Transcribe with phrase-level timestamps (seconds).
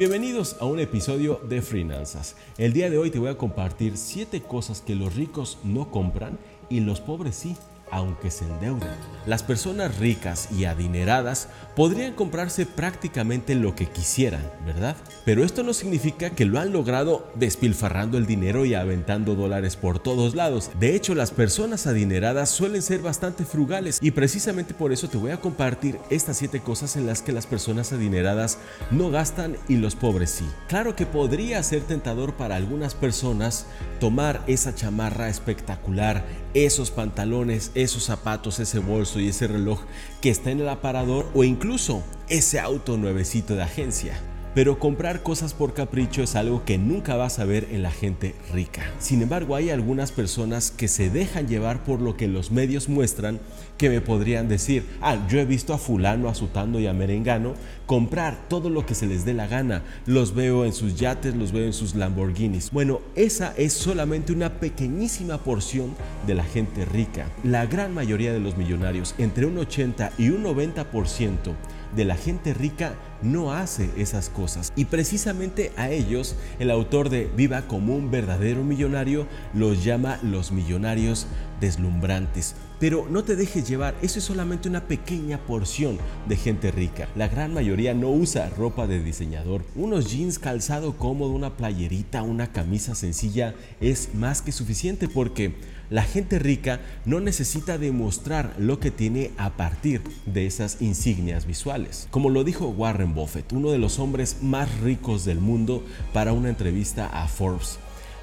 [0.00, 2.34] Bienvenidos a un episodio de Finanzas.
[2.56, 6.38] El día de hoy te voy a compartir 7 cosas que los ricos no compran
[6.70, 7.54] y los pobres sí
[7.90, 8.88] aunque se endeuden.
[9.26, 14.96] Las personas ricas y adineradas podrían comprarse prácticamente lo que quisieran, ¿verdad?
[15.24, 19.98] Pero esto no significa que lo han logrado despilfarrando el dinero y aventando dólares por
[19.98, 20.70] todos lados.
[20.78, 25.30] De hecho, las personas adineradas suelen ser bastante frugales y precisamente por eso te voy
[25.30, 28.58] a compartir estas 7 cosas en las que las personas adineradas
[28.90, 30.48] no gastan y los pobres sí.
[30.68, 33.66] Claro que podría ser tentador para algunas personas
[34.00, 39.80] tomar esa chamarra espectacular, esos pantalones, esos zapatos, ese bolso y ese reloj
[40.20, 44.20] que está en el aparador o incluso ese auto nuevecito de agencia.
[44.52, 48.34] Pero comprar cosas por capricho es algo que nunca vas a ver en la gente
[48.52, 48.82] rica.
[48.98, 53.38] Sin embargo, hay algunas personas que se dejan llevar por lo que los medios muestran
[53.78, 57.54] que me podrían decir, ah, yo he visto a fulano, a sutando y a merengano
[57.86, 59.84] comprar todo lo que se les dé la gana.
[60.04, 62.72] Los veo en sus yates, los veo en sus Lamborghinis.
[62.72, 65.94] Bueno, esa es solamente una pequeñísima porción
[66.26, 67.26] de la gente rica.
[67.44, 71.54] La gran mayoría de los millonarios, entre un 80 y un 90%,
[71.94, 74.72] de la gente rica no hace esas cosas.
[74.76, 80.52] Y precisamente a ellos, el autor de Viva como un verdadero millonario los llama los
[80.52, 81.26] millonarios
[81.60, 82.54] deslumbrantes.
[82.80, 87.08] Pero no te dejes llevar, eso es solamente una pequeña porción de gente rica.
[87.14, 89.62] La gran mayoría no usa ropa de diseñador.
[89.74, 95.54] Unos jeans calzado cómodo, una playerita, una camisa sencilla es más que suficiente porque
[95.90, 102.06] la gente rica no necesita demostrar lo que tiene a partir de esas insignias visuales.
[102.12, 106.48] Como lo dijo Warren Buffett, uno de los hombres más ricos del mundo, para una
[106.48, 107.78] entrevista a Forbes.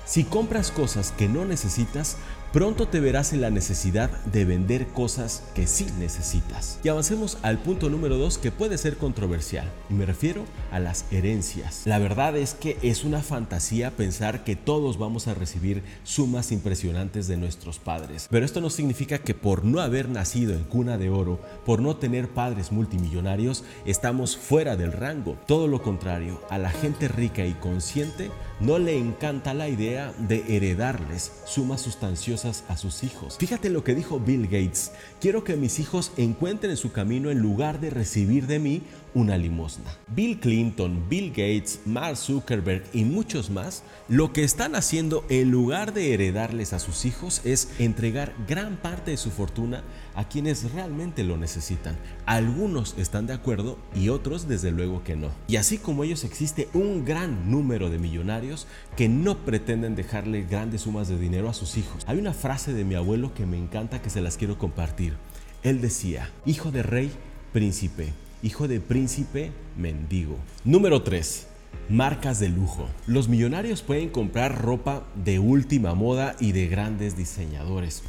[0.06, 2.18] Si compras cosas que no necesitas,
[2.54, 6.80] pronto te verás en la necesidad de vender cosas que sí necesitas.
[6.84, 11.06] Y avancemos al punto número 2 que puede ser controversial, y me refiero a las
[11.12, 11.82] herencias.
[11.86, 17.28] La verdad es que es una fantasía pensar que todos vamos a recibir sumas impresionantes
[17.28, 21.10] de nuestros padres, pero esto no significa que por no haber nacido en cuna de
[21.10, 25.38] oro, por no tener padres multimillonarios, estamos fuera del rango.
[25.48, 30.44] Todo lo contrario, a la gente rica y consciente no le encanta la idea de
[30.56, 33.38] heredarles sumas sustanciosas a sus hijos.
[33.38, 37.80] Fíjate lo que dijo Bill Gates, quiero que mis hijos encuentren su camino en lugar
[37.80, 38.82] de recibir de mí
[39.14, 39.98] una limosna.
[40.10, 45.94] Bill Clinton, Bill Gates, Mark Zuckerberg y muchos más, lo que están haciendo en lugar
[45.94, 49.84] de heredarles a sus hijos es entregar gran parte de su fortuna
[50.14, 51.98] a quienes realmente lo necesitan.
[52.26, 55.30] Algunos están de acuerdo y otros desde luego que no.
[55.48, 60.82] Y así como ellos existe un gran número de millonarios que no pretenden dejarle grandes
[60.82, 62.04] sumas de dinero a sus hijos.
[62.08, 65.14] Hay una frase de mi abuelo que me encanta que se las quiero compartir.
[65.64, 67.12] Él decía, hijo de rey,
[67.54, 70.38] príncipe hijo de príncipe, mendigo.
[70.64, 71.48] Número 3.
[71.90, 72.88] Marcas de lujo.
[73.06, 78.04] Los millonarios pueden comprar ropa de última moda y de grandes diseñadores.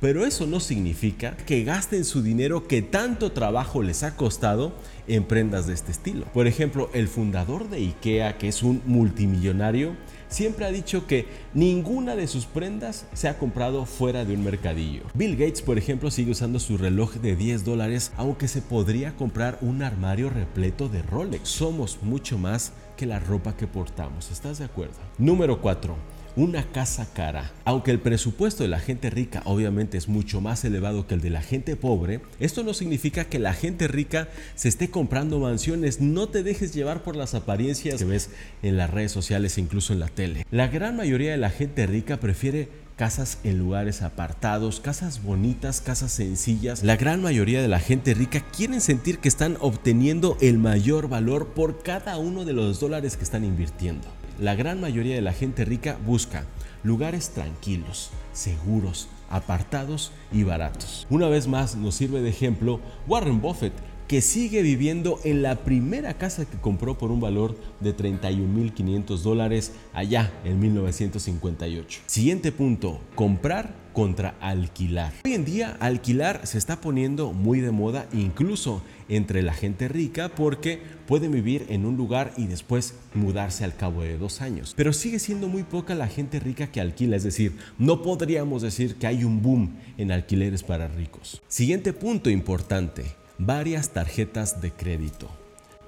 [0.00, 4.74] Pero eso no significa que gasten su dinero que tanto trabajo les ha costado
[5.08, 6.26] en prendas de este estilo.
[6.34, 9.96] Por ejemplo, el fundador de IKEA, que es un multimillonario,
[10.28, 15.02] siempre ha dicho que ninguna de sus prendas se ha comprado fuera de un mercadillo.
[15.14, 19.58] Bill Gates, por ejemplo, sigue usando su reloj de 10 dólares, aunque se podría comprar
[19.60, 21.48] un armario repleto de Rolex.
[21.48, 24.94] Somos mucho más que la ropa que portamos, ¿estás de acuerdo?
[25.18, 27.50] Número 4 una casa cara.
[27.64, 31.30] Aunque el presupuesto de la gente rica obviamente es mucho más elevado que el de
[31.30, 36.00] la gente pobre, esto no significa que la gente rica se esté comprando mansiones.
[36.00, 38.30] No te dejes llevar por las apariencias que ves
[38.62, 40.46] en las redes sociales e incluso en la tele.
[40.50, 46.12] La gran mayoría de la gente rica prefiere casas en lugares apartados, casas bonitas, casas
[46.12, 46.82] sencillas.
[46.82, 51.48] La gran mayoría de la gente rica quieren sentir que están obteniendo el mayor valor
[51.48, 54.06] por cada uno de los dólares que están invirtiendo
[54.38, 56.44] la gran mayoría de la gente rica busca
[56.82, 61.06] lugares tranquilos, seguros, apartados y baratos.
[61.10, 63.72] Una vez más nos sirve de ejemplo Warren Buffett,
[64.08, 69.72] que sigue viviendo en la primera casa que compró por un valor de 31.500 dólares
[69.92, 72.02] allá en 1958.
[72.06, 75.12] Siguiente punto, comprar contra alquilar.
[75.24, 80.28] Hoy en día alquilar se está poniendo muy de moda incluso entre la gente rica
[80.28, 84.74] porque pueden vivir en un lugar y después mudarse al cabo de dos años.
[84.76, 88.96] Pero sigue siendo muy poca la gente rica que alquila, es decir, no podríamos decir
[88.96, 91.40] que hay un boom en alquileres para ricos.
[91.48, 93.04] Siguiente punto importante,
[93.38, 95.28] varias tarjetas de crédito.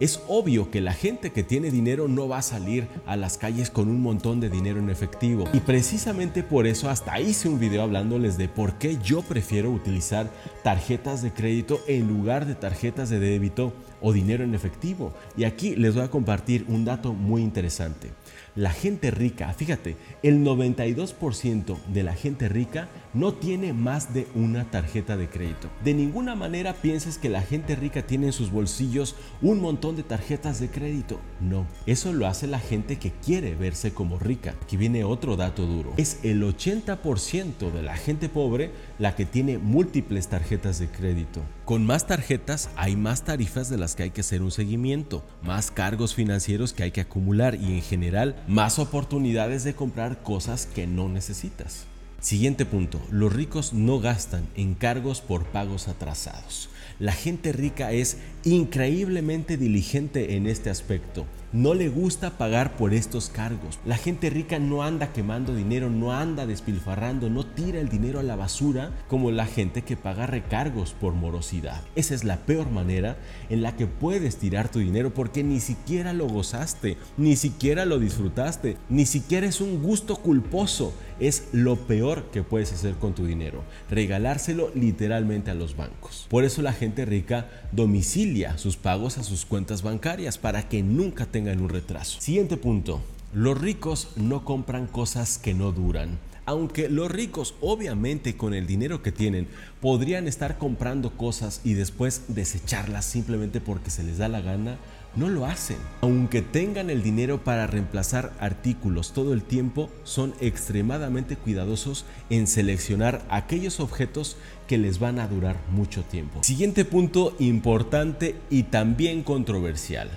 [0.01, 3.69] Es obvio que la gente que tiene dinero no va a salir a las calles
[3.69, 5.45] con un montón de dinero en efectivo.
[5.53, 10.31] Y precisamente por eso hasta hice un video hablándoles de por qué yo prefiero utilizar
[10.63, 15.13] tarjetas de crédito en lugar de tarjetas de débito o dinero en efectivo.
[15.37, 18.11] Y aquí les voy a compartir un dato muy interesante.
[18.59, 19.95] La gente rica, fíjate,
[20.25, 25.71] el 92% de la gente rica no tiene más de una tarjeta de crédito.
[25.85, 30.03] De ninguna manera pienses que la gente rica tiene en sus bolsillos un montón de
[30.03, 31.21] tarjetas de crédito.
[31.41, 34.57] No, eso lo hace la gente que quiere verse como rica.
[34.61, 35.93] Aquí viene otro dato duro.
[35.97, 41.43] Es el 80% de la gente pobre la que tiene múltiples tarjetas de crédito.
[41.65, 45.71] Con más tarjetas hay más tarifas de las que hay que hacer un seguimiento, más
[45.71, 50.87] cargos financieros que hay que acumular y en general más oportunidades de comprar cosas que
[50.87, 51.85] no necesitas.
[52.21, 56.69] Siguiente punto, los ricos no gastan en cargos por pagos atrasados.
[56.99, 61.27] La gente rica es increíblemente diligente en este aspecto.
[61.51, 63.79] No le gusta pagar por estos cargos.
[63.87, 68.23] La gente rica no anda quemando dinero, no anda despilfarrando, no tira el dinero a
[68.23, 71.81] la basura como la gente que paga recargos por morosidad.
[71.97, 73.17] Esa es la peor manera
[73.49, 77.99] en la que puedes tirar tu dinero porque ni siquiera lo gozaste, ni siquiera lo
[77.99, 80.93] disfrutaste, ni siquiera es un gusto culposo.
[81.19, 86.27] Es lo peor que puedes hacer con tu dinero, regalárselo literalmente a los bancos.
[86.31, 91.27] Por eso la gente rica domicilia sus pagos a sus cuentas bancarias para que nunca
[91.39, 92.21] tengan un retraso.
[92.21, 93.01] Siguiente punto.
[93.33, 96.19] Los ricos no compran cosas que no duran.
[96.47, 99.47] Aunque los ricos obviamente con el dinero que tienen
[99.81, 104.79] podrían estar comprando cosas y después desecharlas simplemente porque se les da la gana,
[105.15, 105.77] no lo hacen.
[106.01, 113.25] Aunque tengan el dinero para reemplazar artículos todo el tiempo, son extremadamente cuidadosos en seleccionar
[113.31, 114.37] aquellos objetos
[114.67, 116.43] que les van a durar mucho tiempo.
[116.43, 120.11] Siguiente punto importante y también controversial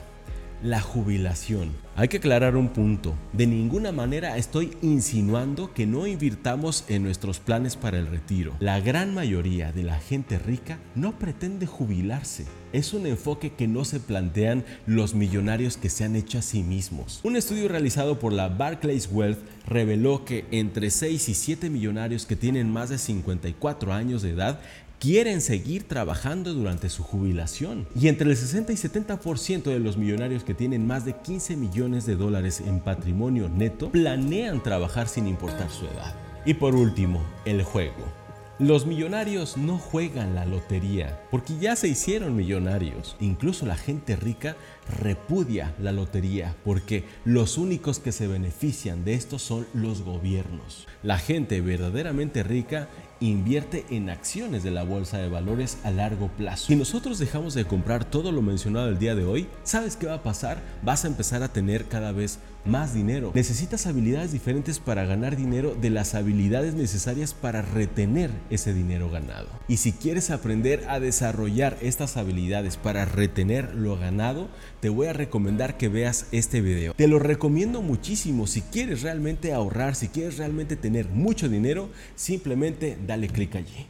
[0.63, 1.73] la jubilación.
[2.01, 3.13] Hay que aclarar un punto.
[3.31, 8.55] De ninguna manera estoy insinuando que no invirtamos en nuestros planes para el retiro.
[8.59, 12.47] La gran mayoría de la gente rica no pretende jubilarse.
[12.73, 16.63] Es un enfoque que no se plantean los millonarios que se han hecho a sí
[16.63, 17.19] mismos.
[17.21, 19.37] Un estudio realizado por la Barclays Wealth
[19.67, 24.59] reveló que entre 6 y 7 millonarios que tienen más de 54 años de edad
[25.01, 27.87] quieren seguir trabajando durante su jubilación.
[27.99, 31.57] Y entre el 60 y 70% de los millonarios que tienen más de 15
[31.91, 36.15] de dólares en patrimonio neto planean trabajar sin importar su edad.
[36.45, 38.21] Y por último, el juego.
[38.57, 43.15] Los millonarios no juegan la lotería porque ya se hicieron millonarios.
[43.19, 44.55] Incluso la gente rica
[44.99, 50.87] repudia la lotería porque los únicos que se benefician de esto son los gobiernos.
[51.01, 52.87] La gente verdaderamente rica
[53.21, 56.67] invierte en acciones de la bolsa de valores a largo plazo.
[56.67, 60.15] Si nosotros dejamos de comprar todo lo mencionado el día de hoy, ¿sabes qué va
[60.15, 60.61] a pasar?
[60.83, 63.31] Vas a empezar a tener cada vez más dinero.
[63.33, 69.47] Necesitas habilidades diferentes para ganar dinero de las habilidades necesarias para retener ese dinero ganado.
[69.67, 74.47] Y si quieres aprender a desarrollar estas habilidades para retener lo ganado,
[74.79, 76.93] te voy a recomendar que veas este video.
[76.93, 82.97] Te lo recomiendo muchísimo si quieres realmente ahorrar, si quieres realmente tener mucho dinero, simplemente
[83.11, 83.85] dale clic allí.